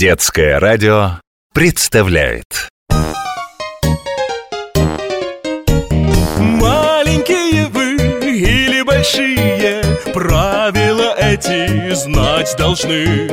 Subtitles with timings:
[0.00, 1.20] Детское радио
[1.52, 2.70] представляет.
[6.38, 9.84] Маленькие вы или большие
[10.14, 13.28] Правила эти знать должны.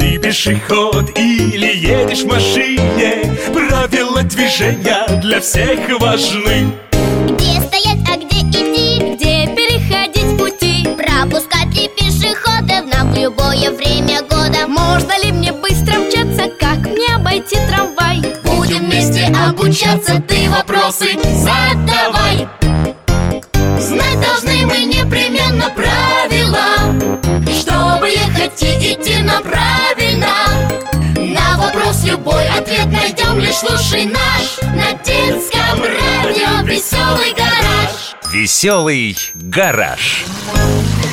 [0.00, 6.72] Ты пешеход или едешь в машине Правила движения для всех важны
[19.62, 22.48] обучаться, ты вопросы задавай.
[23.78, 26.66] Знать должны мы непременно правила.
[27.60, 30.28] Чтобы ехать и идти нам правильно.
[31.16, 34.58] На вопрос любой ответ найдем Лишь слушай наш.
[34.74, 40.24] На детском радио Веселый гараж «Веселый гараж»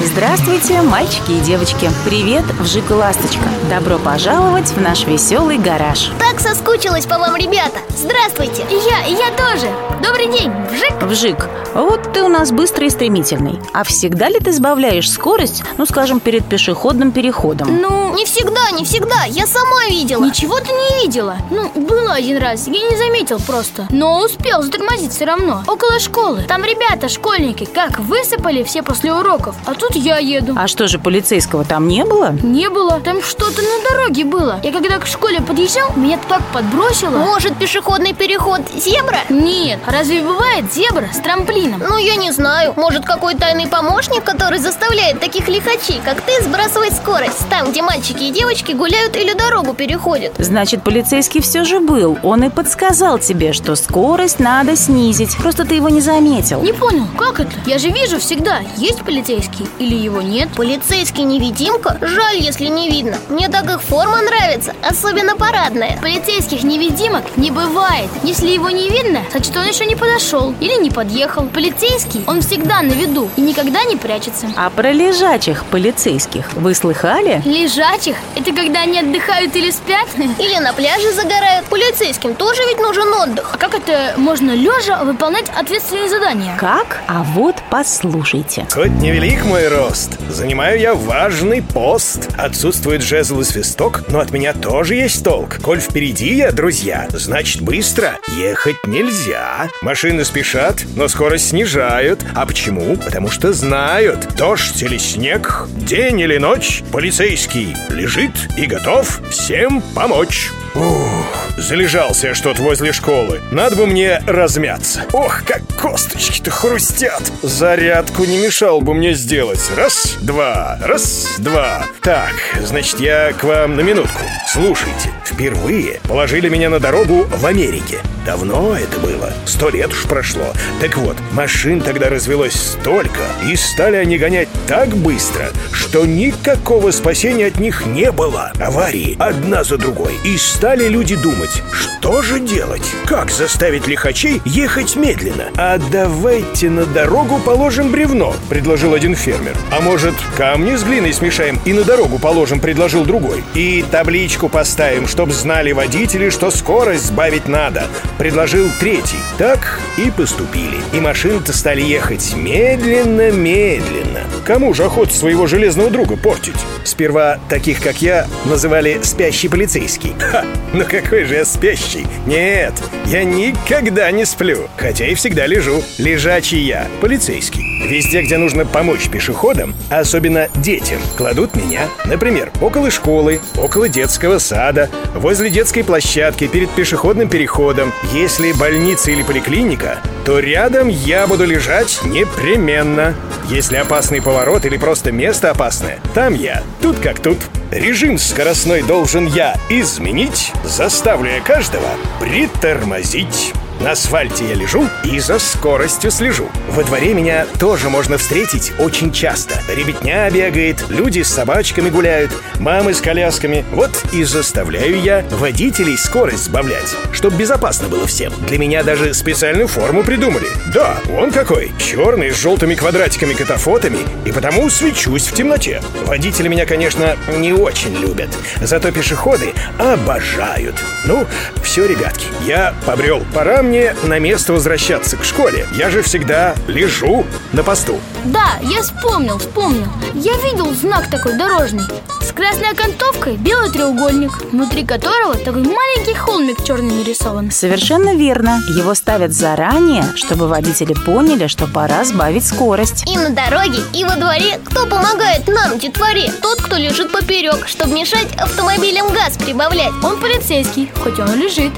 [0.02, 1.90] Здравствуйте, мальчики и девочки!
[2.06, 3.44] Привет, Вжик и Ласточка!
[3.70, 6.12] Добро пожаловать в наш веселый гараж!
[6.18, 9.70] Так соскучилась по вам, ребята Здравствуйте И я, и я тоже
[10.02, 13.60] Добрый день, Вжик Вжик, вот у нас быстрый и стремительный.
[13.74, 17.82] А всегда ли ты сбавляешь скорость, ну, скажем, перед пешеходным переходом?
[17.82, 20.24] Ну, Не всегда, не всегда, я сама видела.
[20.24, 21.38] Ничего ты не видела?
[21.50, 23.88] Ну, было один раз, я не заметил просто.
[23.90, 25.64] Но успел затормозить все равно.
[25.66, 26.44] Около школы.
[26.48, 29.56] Там ребята, школьники, как высыпали все после уроков.
[29.66, 30.54] А тут я еду.
[30.56, 32.36] А что же, полицейского там не было?
[32.44, 34.60] Не было, там что-то на дороге было.
[34.62, 37.18] Я когда к школе подъезжал, меня так подбросило.
[37.18, 39.22] Может, пешеходный переход зебра?
[39.30, 41.82] Нет, разве бывает зебра с трамплином?
[41.90, 42.74] Ну, я не знаю.
[42.76, 48.24] Может, какой тайный помощник, который заставляет таких лихачей, как ты, сбрасывать скорость Там, где мальчики
[48.24, 50.34] и девочки гуляют или дорогу переходят?
[50.38, 52.18] Значит, полицейский все же был.
[52.24, 55.38] Он и подсказал тебе, что скорость надо снизить.
[55.38, 56.62] Просто ты его не заметил.
[56.62, 57.52] Не понял, как это?
[57.66, 60.50] Я же вижу всегда, есть полицейский или его нет.
[60.56, 61.98] Полицейский невидимка?
[62.02, 63.18] Жаль, если не видно.
[63.30, 65.98] Мне так их форма нравится, особенно парадная.
[66.02, 68.10] Полицейских невидимок не бывает.
[68.24, 71.46] Если его не видно, значит он еще не подошел или не подъехал.
[71.48, 77.42] Полицейский, он всегда на виду и никогда не прячется А про лежачих полицейских вы слыхали?
[77.46, 78.16] Лежачих?
[78.36, 80.08] Это когда они отдыхают или спят?
[80.40, 85.50] Или на пляже загорают Полицейским тоже ведь нужен отдых А как это можно лежа выполнять
[85.50, 86.56] ответственные задания?
[86.58, 87.02] Как?
[87.08, 94.04] А вот послушайте Хоть невелик мой рост, занимаю я важный пост Отсутствует жезл и свисток,
[94.10, 100.26] но от меня тоже есть толк Коль впереди я, друзья, значит быстро ехать нельзя Машины
[100.26, 101.99] спешат, но скорость снижают
[102.34, 102.96] А почему?
[102.96, 104.36] Потому что знают.
[104.36, 110.50] Дождь или снег, день или ночь Полицейский лежит и готов всем помочь.
[110.76, 113.42] Ух, залежался я что-то возле школы.
[113.52, 115.04] Надо бы мне размяться.
[115.12, 117.24] Ох, как косточки-то хрустят.
[117.42, 119.60] Зарядку не мешал бы мне сделать.
[119.76, 121.86] Раз, два, раз, два.
[122.02, 124.22] Так, значит, я к вам на минутку.
[124.48, 130.54] Слушайте, впервые положили меня на дорогу в Америке Давно это было, сто лет уж прошло
[130.82, 137.46] Так вот, машин тогда развелось столько И стали они гонять так быстро Что никакого спасения
[137.46, 141.64] от них не было Аварии одна за другой И стали люди думать,
[142.00, 142.82] что же делать?
[143.06, 145.46] Как заставить лихачей ехать медленно?
[145.58, 149.54] А давайте на дорогу положим бревно, предложил один фермер.
[149.70, 153.44] А может, камни с глиной смешаем и на дорогу положим, предложил другой.
[153.54, 157.84] И табличку поставим, чтоб знали водители, что скорость сбавить надо,
[158.18, 159.20] предложил третий.
[159.38, 160.78] Так и поступили.
[160.94, 164.22] И машины-то стали ехать медленно-медленно.
[164.46, 166.56] Кому же охота своего железного друга портить?
[166.84, 170.14] Сперва таких, как я, называли «спящий полицейский».
[170.20, 170.44] Ха!
[170.74, 172.08] Ну какой же я спящий?
[172.26, 172.74] Нет,
[173.06, 175.84] я никогда не сплю, хотя и всегда лежу.
[176.00, 177.69] Лежачий я, полицейский.
[177.80, 181.88] Везде, где нужно помочь пешеходам, а особенно детям, кладут меня.
[182.06, 187.94] Например, около школы, около детского сада, возле детской площадки, перед пешеходным переходом.
[188.12, 193.16] Если больница или поликлиника, то рядом я буду лежать непременно.
[193.50, 197.38] Если опасный поворот или просто место опасное, там я, тут как тут.
[197.72, 201.88] Режим скоростной должен я изменить, заставлю я каждого
[202.20, 203.54] притормозить.
[203.80, 206.50] На асфальте я лежу и за скоростью слежу.
[206.68, 209.62] Во дворе меня тоже можно встретить очень часто.
[209.74, 213.64] Ребятня бегает, люди с собачками гуляют, мамы с колясками.
[213.72, 218.34] Вот и заставляю я водителей скорость сбавлять, чтобы безопасно было всем.
[218.48, 220.48] Для меня даже специальную форму придумали.
[220.74, 221.72] Да, он какой.
[221.80, 225.82] Черный, с желтыми квадратиками-катафотами, и потому свечусь в темноте.
[226.06, 228.30] Водители меня, конечно, не очень любят.
[228.62, 230.76] Зато пешеходы обожают.
[231.06, 231.26] Ну,
[231.64, 233.24] все, ребятки, я побрел.
[233.34, 235.68] Пора мне на место возвращаться к школе?
[235.78, 238.00] Я же всегда лежу на посту.
[238.26, 241.86] Да, я вспомнил, вспомнил Я видел знак такой дорожный
[242.22, 248.60] С красной окантовкой белый треугольник Внутри которого такой маленький холмик черный нарисован Совершенно верно.
[248.76, 253.10] Его ставят заранее, чтобы водители поняли, что пора сбавить скорость.
[253.10, 256.32] И на дороге, и во дворе Кто помогает нам, детворе?
[256.42, 261.72] Тот, кто лежит поперек Чтобы мешать автомобилям газ прибавлять Он полицейский, хоть он и лежит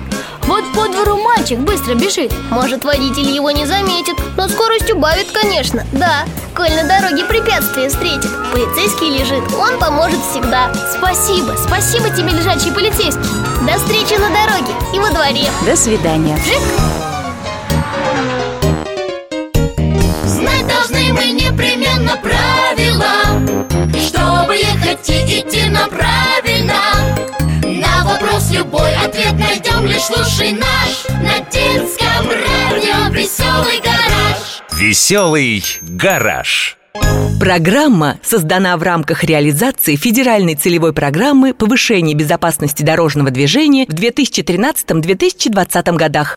[0.51, 2.33] Вот по двору мальчик быстро бежит.
[2.49, 8.29] Может, водитель его не заметит Но скорость убавит, конечно, да Коль на дороге препятствие встретит.
[8.51, 10.69] Полицейский лежит, он поможет всегда.
[10.97, 13.23] Спасибо, спасибо тебе, лежачий полицейский.
[13.65, 15.49] До встречи на дороге и во дворе.
[15.65, 16.37] До свидания.
[16.37, 17.10] Знать
[29.83, 36.77] Лишь слушай наш На детском радио Веселый гараж Веселый гараж.
[37.39, 46.29] Программа создана в рамках реализации федеральной целевой программы повышения безопасности дорожного движения в 2013-2020 годах.